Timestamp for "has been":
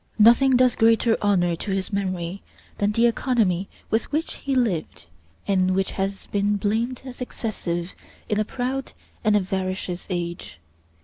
5.91-6.55